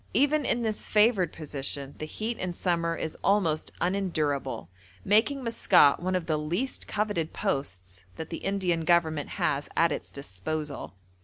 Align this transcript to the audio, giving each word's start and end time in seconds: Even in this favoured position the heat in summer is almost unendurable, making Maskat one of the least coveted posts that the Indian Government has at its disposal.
Even 0.15 0.45
in 0.45 0.63
this 0.63 0.87
favoured 0.87 1.31
position 1.31 1.93
the 1.99 2.07
heat 2.07 2.39
in 2.39 2.55
summer 2.55 2.95
is 2.95 3.15
almost 3.23 3.71
unendurable, 3.79 4.67
making 5.05 5.43
Maskat 5.43 5.99
one 5.99 6.15
of 6.15 6.25
the 6.25 6.39
least 6.39 6.87
coveted 6.87 7.33
posts 7.33 8.03
that 8.15 8.31
the 8.31 8.37
Indian 8.37 8.83
Government 8.83 9.29
has 9.37 9.69
at 9.77 9.91
its 9.91 10.11
disposal. 10.11 10.95